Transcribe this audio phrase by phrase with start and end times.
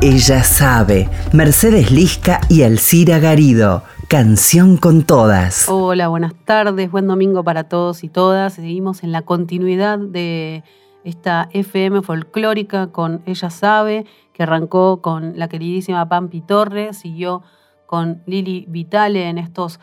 [0.00, 1.08] Ella sabe.
[1.32, 3.82] Mercedes Lisca y Alcira Garido.
[4.06, 5.68] Canción con todas.
[5.68, 8.54] Hola, buenas tardes, buen domingo para todos y todas.
[8.54, 10.62] Seguimos en la continuidad de
[11.02, 17.42] esta FM folclórica con Ella Sabe, que arrancó con la queridísima Pampi Torre, siguió
[17.86, 19.80] con Lili Vitale en estos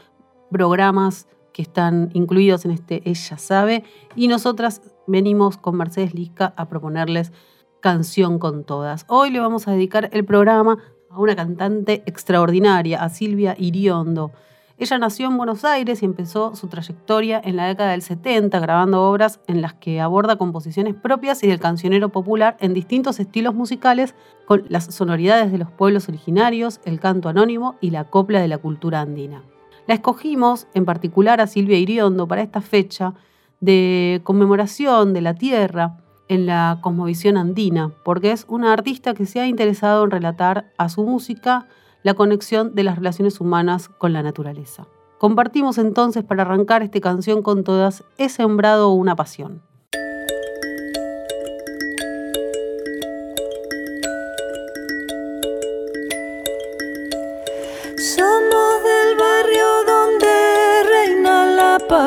[0.52, 3.84] programas que están incluidos en este Ella Sabe,
[4.16, 7.32] y nosotras venimos con Mercedes Lisca a proponerles
[7.80, 9.06] Canción con Todas.
[9.08, 10.78] Hoy le vamos a dedicar el programa
[11.10, 14.32] a una cantante extraordinaria, a Silvia Iriondo.
[14.78, 19.04] Ella nació en Buenos Aires y empezó su trayectoria en la década del 70 grabando
[19.04, 24.16] obras en las que aborda composiciones propias y del cancionero popular en distintos estilos musicales
[24.48, 28.58] con las sonoridades de los pueblos originarios, el canto anónimo y la copla de la
[28.58, 29.44] cultura andina.
[29.88, 33.14] La escogimos en particular a Silvia Iriondo para esta fecha
[33.60, 35.98] de conmemoración de la tierra
[36.28, 40.88] en la cosmovisión andina, porque es una artista que se ha interesado en relatar a
[40.88, 41.68] su música
[42.04, 44.88] la conexión de las relaciones humanas con la naturaleza.
[45.18, 49.62] Compartimos entonces para arrancar esta canción con todas, He sembrado una pasión.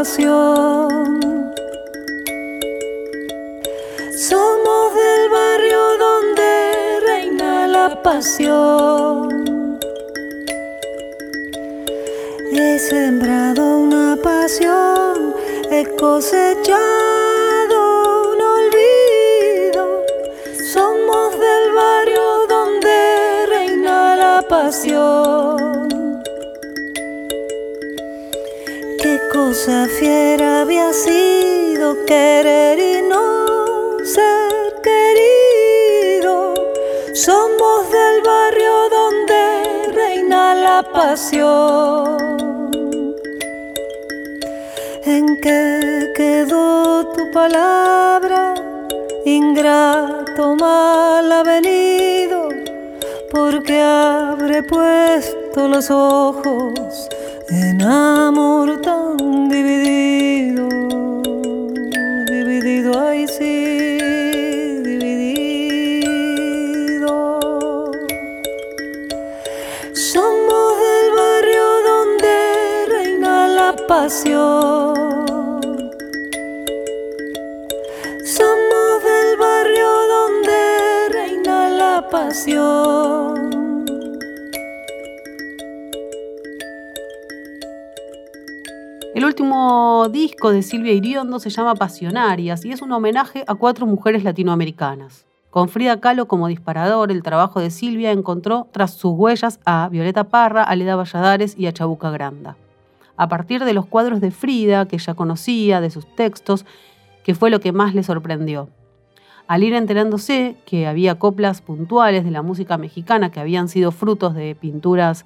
[0.04, 0.54] Somos
[4.94, 9.78] del barrio donde reina la pasión.
[12.52, 15.34] He sembrado una pasión,
[15.70, 17.13] he cosechado
[29.46, 33.44] cosa fiera había sido querer y no
[34.02, 34.52] ser
[34.88, 36.54] querido.
[37.12, 42.16] Somos del barrio donde reina la pasión.
[45.04, 48.54] ¿En qué quedó tu palabra?
[49.26, 52.48] Ingrato mal avenido,
[53.30, 57.08] porque habré puesto los ojos
[57.50, 58.53] en amor
[90.50, 95.26] de Silvia Iriondo se llama Pasionarias y es un homenaje a cuatro mujeres latinoamericanas.
[95.50, 100.24] Con Frida Kahlo como disparador, el trabajo de Silvia encontró tras sus huellas a Violeta
[100.24, 102.56] Parra, a Leda Valladares y a Chabuca Granda.
[103.16, 106.66] A partir de los cuadros de Frida, que ya conocía, de sus textos,
[107.22, 108.68] que fue lo que más le sorprendió.
[109.46, 114.34] Al ir enterándose que había coplas puntuales de la música mexicana que habían sido frutos
[114.34, 115.24] de pinturas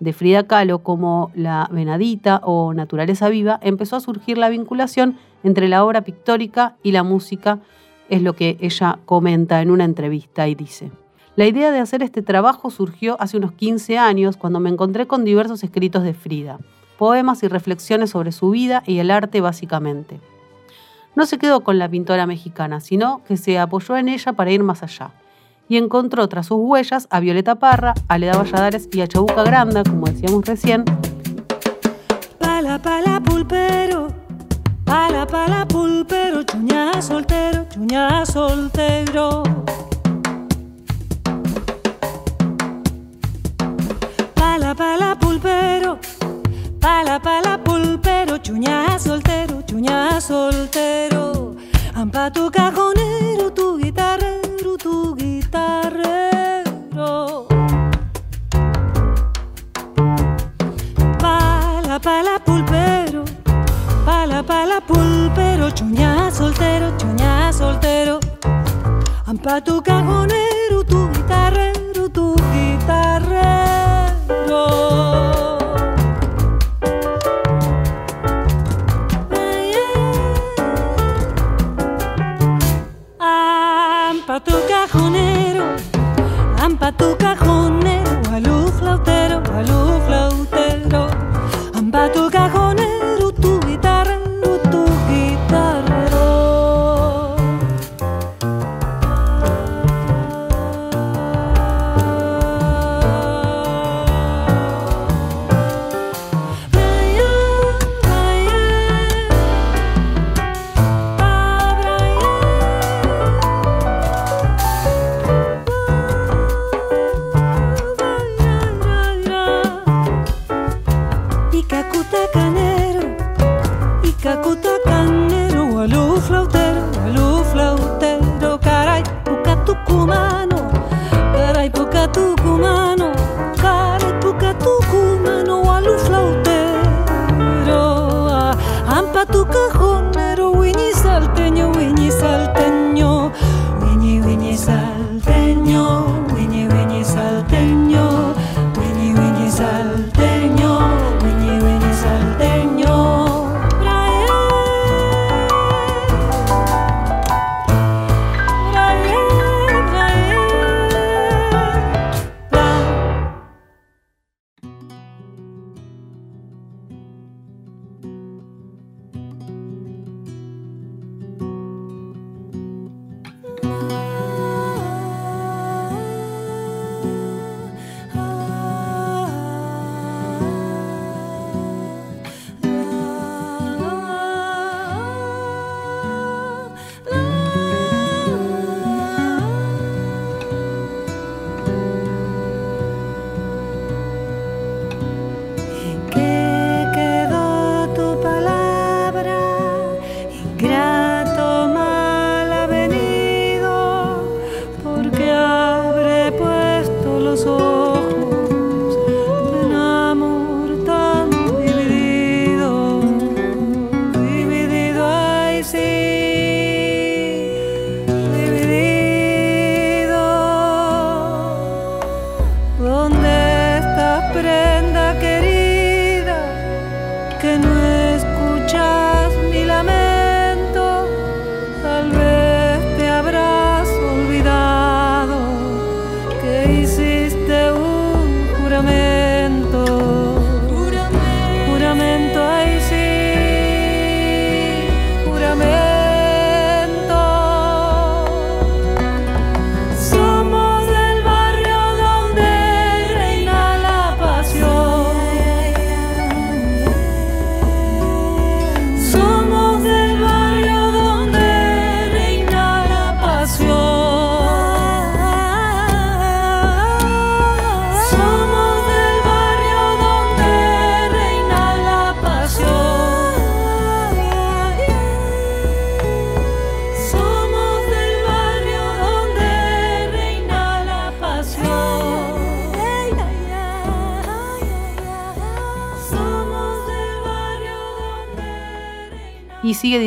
[0.00, 5.68] de Frida Kahlo como La Venadita o Naturaleza Viva, empezó a surgir la vinculación entre
[5.68, 7.60] la obra pictórica y la música,
[8.08, 10.90] es lo que ella comenta en una entrevista y dice.
[11.36, 15.24] La idea de hacer este trabajo surgió hace unos 15 años cuando me encontré con
[15.24, 16.58] diversos escritos de Frida,
[16.98, 20.20] poemas y reflexiones sobre su vida y el arte básicamente.
[21.14, 24.62] No se quedó con la pintora mexicana, sino que se apoyó en ella para ir
[24.62, 25.12] más allá
[25.70, 29.84] y encontró tras sus huellas a Violeta Parra, a Leda Valladares y a Chabuca Granda,
[29.84, 30.84] como decíamos recién.
[32.40, 34.08] Pala, pala, pulpero,
[34.84, 39.44] pala, pala, pulpero, chuña soltero, chuña soltero.
[44.34, 46.00] Pala, pala, pulpero,
[46.80, 51.54] pala, pala, pulpero, chuña soltero, chuña soltero.
[51.94, 52.89] Ampa tu cajonero,
[69.40, 69.80] Ampa tu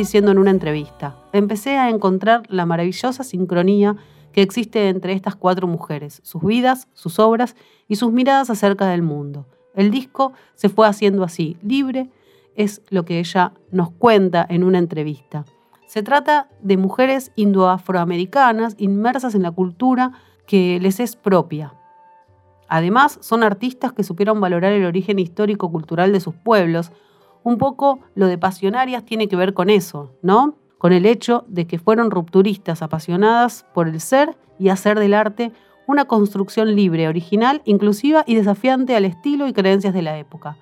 [0.04, 3.96] diciendo en una entrevista, empecé a encontrar la maravillosa sincronía
[4.32, 7.56] que existe entre estas cuatro mujeres, sus vidas, sus obras
[7.88, 9.46] y sus miradas acerca del mundo.
[9.74, 12.10] El disco se fue haciendo así, libre,
[12.54, 15.46] es lo que ella nos cuenta en una entrevista.
[15.86, 20.12] Se trata de mujeres indoafroamericanas inmersas en la cultura
[20.46, 21.72] que les es propia.
[22.68, 26.92] Además, son artistas que supieron valorar el origen histórico-cultural de sus pueblos.
[27.44, 30.56] Un poco lo de pasionarias tiene que ver con eso, ¿no?
[30.78, 35.52] Con el hecho de que fueron rupturistas apasionadas por el ser y hacer del arte
[35.86, 40.56] una construcción libre, original, inclusiva y desafiante al estilo y creencias de la época.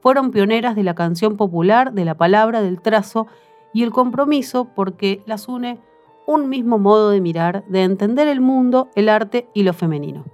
[0.00, 3.26] Fueron pioneras de la canción popular, de la palabra, del trazo
[3.74, 5.78] y el compromiso porque las une
[6.26, 10.24] un mismo modo de mirar, de entender el mundo, el arte y lo femenino.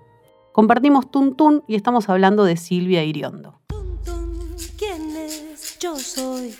[0.53, 3.58] Compartimos Tuntún y estamos hablando de Silvia Iriondo.
[5.81, 6.57] Yo soy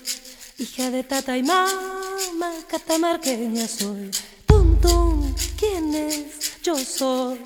[0.59, 4.13] hija de tata y mamá, catamarqueña soy.
[4.47, 6.63] Tum, tum, ¿quién es?
[6.63, 7.41] Yo soy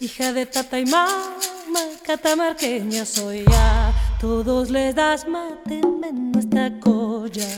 [0.00, 1.36] hija de tata y mamá,
[2.06, 3.44] catamarqueña soy.
[3.52, 7.48] A todos les das mate menos esta colla.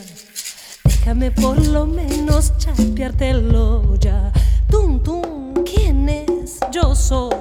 [0.82, 4.32] Déjame por lo menos chapeártelo ya.
[4.68, 6.58] Tum, tum, ¿quién es?
[6.72, 7.36] Yo soy.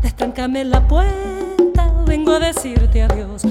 [0.00, 3.42] Destráncame la puerta, vengo a decirte adiós.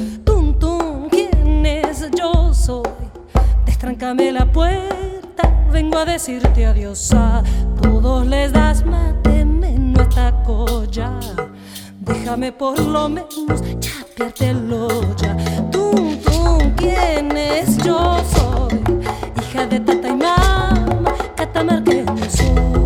[3.79, 7.13] Destráncame la puerta, vengo a decirte adiós.
[7.13, 7.41] A
[7.81, 11.17] todos les das mate menos esta colla.
[12.01, 15.33] Déjame por lo menos chapeártelo ya.
[15.71, 17.77] Tum, tum, ¿quién es?
[17.77, 18.83] Yo soy.
[19.41, 22.78] Hija de tata y mamá, catamarqueña soy.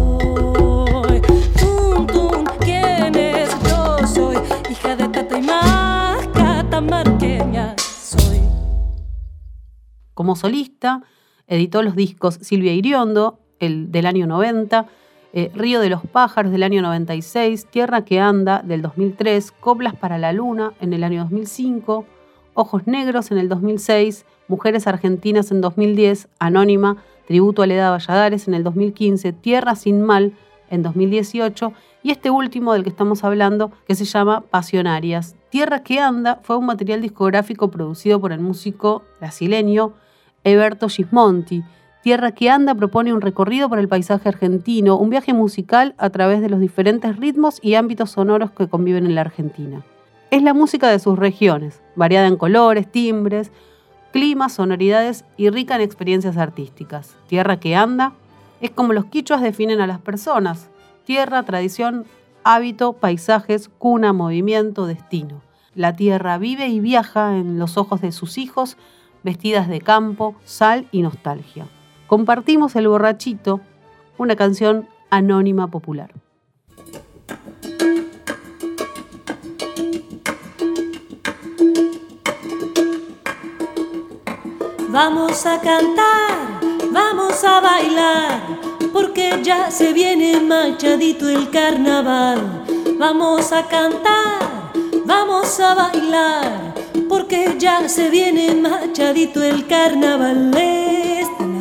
[10.23, 11.01] Como solista,
[11.47, 14.85] editó los discos Silvia Iriondo, el del año 90,
[15.33, 20.17] eh, Río de los Pájaros del año 96, Tierra que Anda del 2003, Coplas para
[20.17, 22.05] la Luna en el año 2005,
[22.53, 26.95] Ojos Negros en el 2006, Mujeres Argentinas en 2010, Anónima,
[27.27, 30.31] Tributo a Leda Valladares en el 2015, Tierra sin Mal
[30.69, 35.35] en 2018 y este último del que estamos hablando que se llama Pasionarias.
[35.49, 39.95] Tierra que anda fue un material discográfico producido por el músico brasileño
[40.43, 41.63] Eberto Gismonti.
[42.01, 46.41] Tierra que anda propone un recorrido por el paisaje argentino, un viaje musical a través
[46.41, 49.83] de los diferentes ritmos y ámbitos sonoros que conviven en la Argentina.
[50.29, 53.51] Es la música de sus regiones, variada en colores, timbres,
[54.11, 57.15] climas, sonoridades y rica en experiencias artísticas.
[57.27, 58.13] Tierra que anda
[58.59, 60.69] es como los quichuas definen a las personas.
[61.05, 62.05] Tierra, tradición,
[62.43, 65.41] hábito, paisajes, cuna, movimiento, destino.
[65.73, 68.77] La tierra vive y viaja en los ojos de sus hijos,
[69.23, 71.67] vestidas de campo, sal y nostalgia
[72.13, 73.59] compartimos El Borrachito,
[74.19, 76.11] una canción anónima popular.
[84.89, 86.59] Vamos a cantar,
[86.91, 88.59] vamos a bailar,
[88.93, 92.63] porque ya se viene machadito el carnaval.
[92.99, 94.71] Vamos a cantar,
[95.03, 96.62] vamos a bailar,
[97.13, 100.51] porque ya se viene machadito el carnaval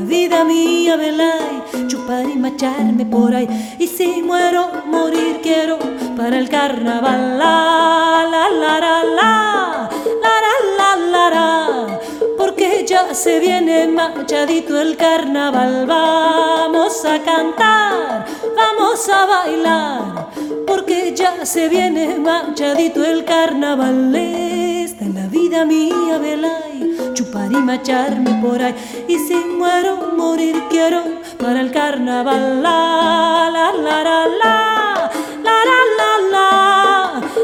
[0.06, 3.46] vida mía, velay, chupar y macharme por ahí.
[3.78, 5.78] Y si muero, morir quiero
[6.16, 7.38] para el carnaval.
[7.38, 9.90] La, la, la, la, la,
[10.24, 10.34] la,
[10.78, 12.00] la, la, la,
[12.38, 15.84] porque ya se viene machadito el carnaval.
[15.86, 18.24] Vamos a cantar,
[18.56, 20.28] vamos a bailar,
[20.66, 24.71] porque ya se viene machadito el carnaval.
[25.02, 28.74] Es la vida mía, velay chupar y macharme por ahí.
[29.08, 31.02] Y si muero, morir quiero
[31.38, 32.62] para el carnaval.
[32.62, 35.10] La, la, la, la, la,
[35.42, 36.50] la, la, la, la,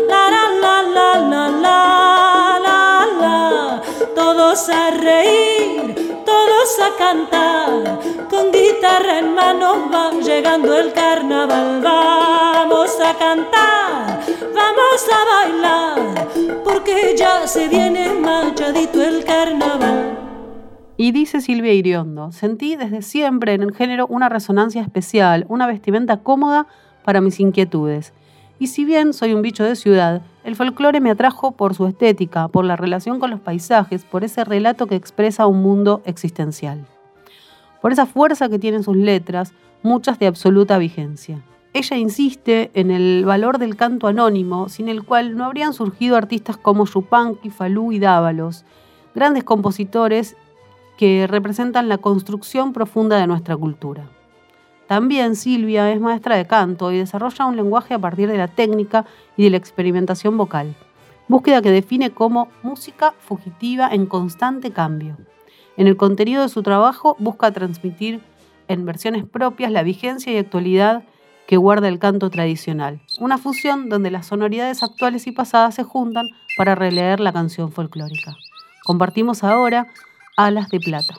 [0.08, 1.78] la, la, la, la, la,
[2.62, 3.82] la, la,
[4.14, 7.98] Todos a reír, todos a cantar,
[8.30, 11.80] con guitarra en mano va llegando el carnaval.
[11.82, 16.28] Vamos a cantar, vamos a bailar,
[16.64, 20.18] porque ya se viene manchadito el carnaval.
[20.96, 26.18] Y dice Silvia Iriondo, sentí desde siempre en el género una resonancia especial, una vestimenta
[26.18, 26.66] cómoda
[27.04, 28.12] para mis inquietudes.
[28.58, 32.48] Y si bien soy un bicho de ciudad, el folclore me atrajo por su estética,
[32.48, 36.84] por la relación con los paisajes, por ese relato que expresa un mundo existencial.
[37.80, 39.52] Por esa fuerza que tienen sus letras,
[39.84, 41.40] muchas de absoluta vigencia.
[41.74, 46.56] Ella insiste en el valor del canto anónimo, sin el cual no habrían surgido artistas
[46.56, 48.64] como Yupanqui, Falú y Dávalos,
[49.14, 50.36] grandes compositores
[50.96, 54.08] que representan la construcción profunda de nuestra cultura.
[54.86, 59.04] También Silvia es maestra de canto y desarrolla un lenguaje a partir de la técnica
[59.36, 60.74] y de la experimentación vocal,
[61.28, 65.18] búsqueda que define como música fugitiva en constante cambio.
[65.76, 68.22] En el contenido de su trabajo busca transmitir
[68.66, 71.04] en versiones propias la vigencia y actualidad
[71.48, 76.26] que guarda el canto tradicional, una fusión donde las sonoridades actuales y pasadas se juntan
[76.58, 78.36] para releer la canción folclórica.
[78.84, 79.86] Compartimos ahora
[80.36, 81.14] Alas de Plata.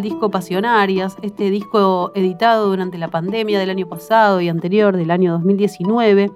[0.00, 5.10] Al disco Pasionarias, este disco editado durante la pandemia del año pasado y anterior, del
[5.10, 6.32] año 2019,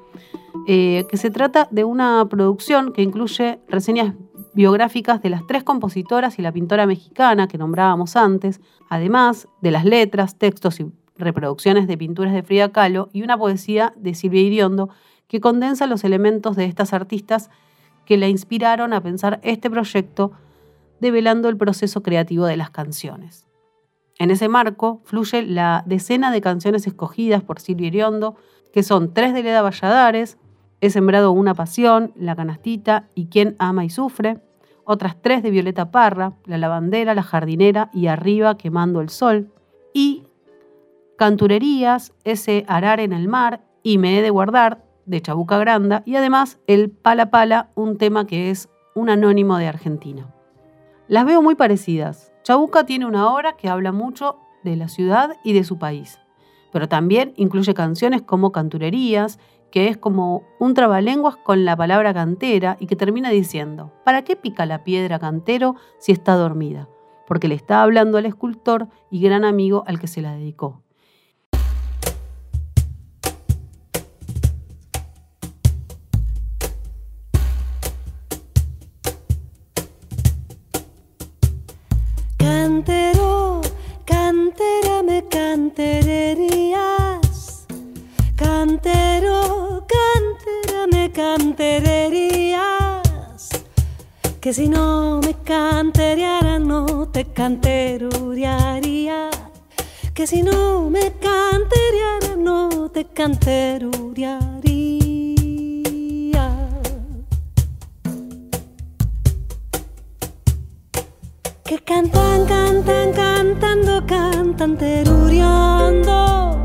[0.66, 4.12] eh, que se trata de una producción que incluye reseñas
[4.52, 9.86] biográficas de las tres compositoras y la pintora mexicana que nombrábamos antes, además de las
[9.86, 14.90] letras, textos y reproducciones de pinturas de Frida Kahlo y una poesía de Silvia Iriondo
[15.26, 17.48] que condensa los elementos de estas artistas
[18.04, 20.32] que la inspiraron a pensar este proyecto
[21.00, 23.46] develando el proceso creativo de las canciones.
[24.18, 28.36] En ese marco fluye la decena de canciones escogidas por Silvia Iriondo,
[28.72, 30.38] que son tres de Leda Valladares,
[30.80, 34.42] He sembrado una pasión, La canastita y Quién ama y sufre,
[34.84, 39.50] otras tres de Violeta Parra, La lavandera, La jardinera y Arriba quemando el sol,
[39.94, 40.24] y
[41.16, 46.16] Canturerías, Ese arar en el mar y Me he de guardar, de Chabuca Granda, y
[46.16, 50.34] además el Pala Pala, un tema que es un anónimo de Argentina.
[51.08, 52.33] Las veo muy parecidas.
[52.44, 56.20] Chabuca tiene una obra que habla mucho de la ciudad y de su país,
[56.72, 59.38] pero también incluye canciones como Canturerías,
[59.70, 64.36] que es como un trabalenguas con la palabra cantera y que termina diciendo, ¿para qué
[64.36, 66.86] pica la piedra cantero si está dormida?
[67.26, 70.83] Porque le está hablando al escultor y gran amigo al que se la dedicó.
[97.34, 99.28] Canteruriaría,
[100.14, 104.44] que si no me cantereara no te canteruriaría.
[111.64, 116.56] Que cantan, cantan, cantando, cantan teruriando.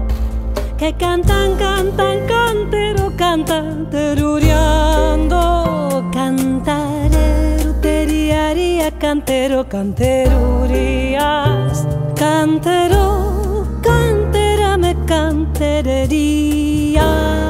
[0.78, 4.50] Que cantan, cantan, cantero, cantan teruriando.
[8.50, 11.86] Cantaré cantero, canterurías,
[12.16, 17.49] cantero, cantera me cantererías.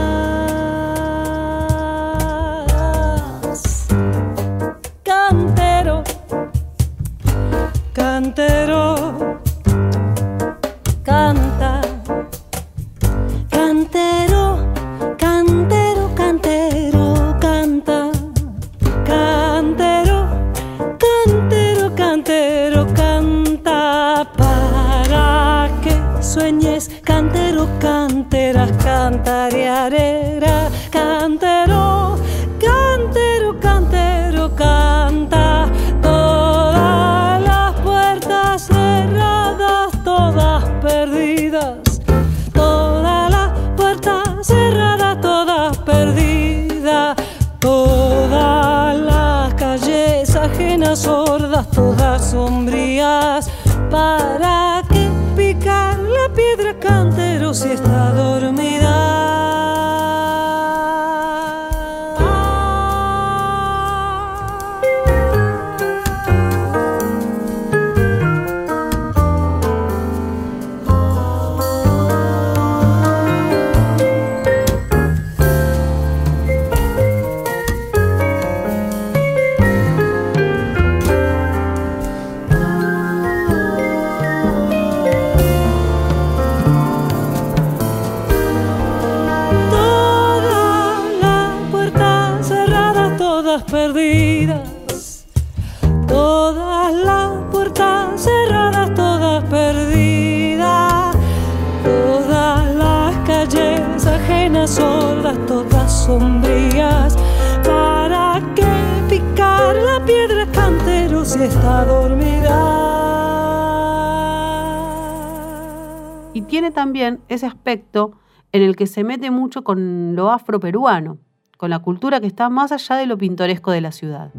[116.34, 118.14] Y tiene también ese aspecto
[118.52, 121.18] en el que se mete mucho con lo afroperuano,
[121.58, 124.32] con la cultura que está más allá de lo pintoresco de la ciudad.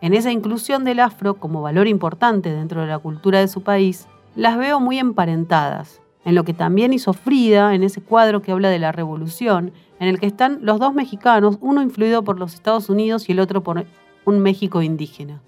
[0.00, 4.06] En esa inclusión del afro como valor importante dentro de la cultura de su país,
[4.36, 8.68] las veo muy emparentadas, en lo que también hizo Frida en ese cuadro que habla
[8.68, 12.88] de la revolución en el que están los dos mexicanos, uno influido por los Estados
[12.88, 13.86] Unidos y el otro por
[14.24, 15.40] un México indígena.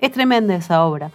[0.00, 1.10] Es tremenda esa obra,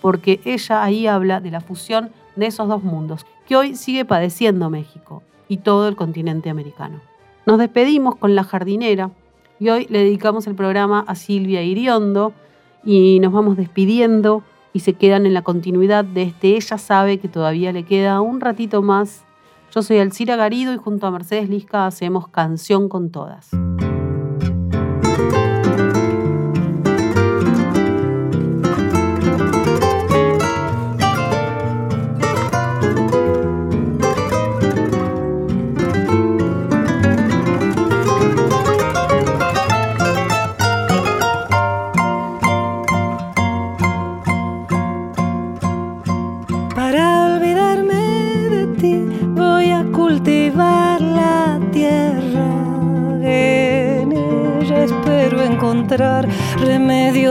[0.00, 4.68] porque ella ahí habla de la fusión de esos dos mundos, que hoy sigue padeciendo
[4.68, 7.00] México y todo el continente americano.
[7.46, 9.10] Nos despedimos con La jardinera
[9.58, 12.34] y hoy le dedicamos el programa a Silvia Iriondo
[12.84, 14.42] y nos vamos despidiendo
[14.74, 18.40] y se quedan en la continuidad de este Ella sabe que todavía le queda un
[18.40, 19.24] ratito más
[19.74, 23.50] yo soy Alcira Garido y junto a Mercedes Lisca hacemos Canción con Todas.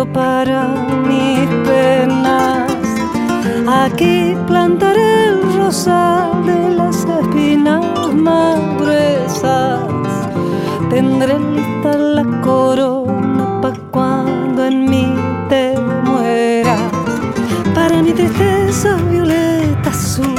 [0.05, 0.67] Para
[1.07, 2.71] mis penas.
[3.67, 7.83] Aquí plantaré el rosal de las espinas
[8.13, 9.81] más gruesas.
[10.89, 15.13] Tendré lista la corona pa' cuando en mí
[15.49, 16.91] te mueras.
[17.73, 20.35] Para mi tristeza violeta azul,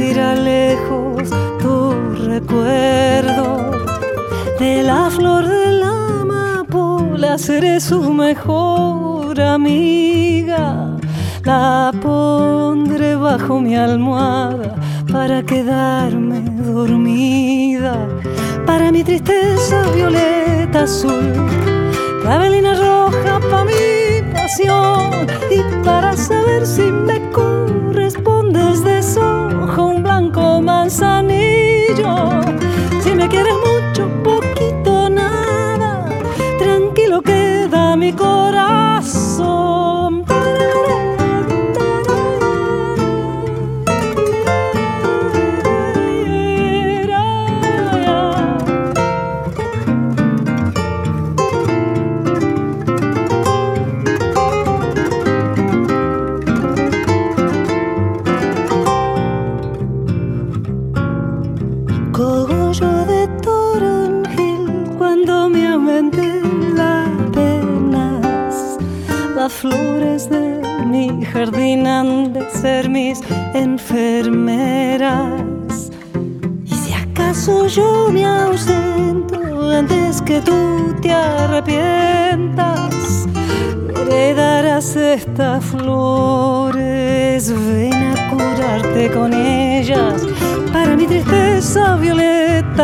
[0.00, 1.28] irá lejos
[1.60, 1.92] tu
[2.26, 3.70] recuerdo.
[4.58, 10.96] De la flor de la amapola seré su mejor amiga.
[11.44, 14.74] La pondré bajo mi almohada
[15.12, 18.08] para quedarme dormida.
[18.66, 21.32] Para mi tristeza violeta azul
[22.22, 24.03] clavelina roja para mi
[24.46, 29.00] y para saber si me correspondes de
[29.78, 32.42] un blanco manzanillo.
[33.02, 36.10] Si me quieres mucho, poquito, nada,
[36.58, 38.83] tranquilo queda mi corazón.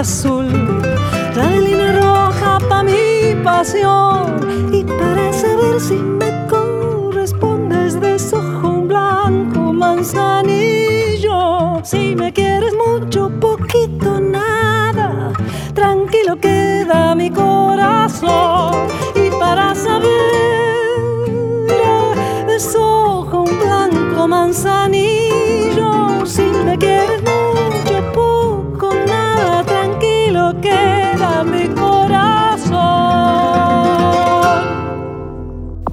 [0.00, 0.59] azul.